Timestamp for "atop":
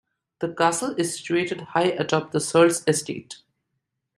1.91-2.31